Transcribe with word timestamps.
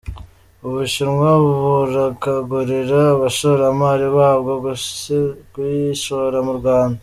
U 0.67 0.67
Bushinwa 0.73 1.29
burakangurira 1.43 2.99
abashoramari 3.15 4.07
babwo 4.17 4.53
kuyishora 5.51 6.37
mu 6.47 6.53
Rwanda 6.59 6.99